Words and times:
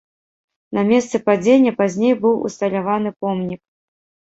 На 0.77 0.83
месцы 0.89 1.21
падзення 1.29 1.75
пазней 1.85 2.13
быў 2.27 2.43
усталяваны 2.53 3.09
помнік. 3.23 3.61